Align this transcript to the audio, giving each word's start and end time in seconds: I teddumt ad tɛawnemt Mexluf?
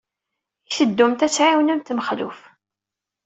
I 0.67 0.71
teddumt 0.75 1.25
ad 1.25 1.31
tɛawnemt 1.33 1.93
Mexluf? 1.97 2.39